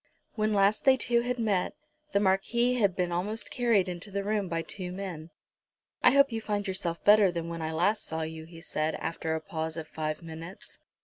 [0.33, 1.75] When last they two had met,
[2.11, 5.29] the Marquis had been almost carried into the room by two men.
[6.01, 9.35] "I hope you find yourself better than when I last saw you," he said, after
[9.35, 10.79] a pause of five minutes.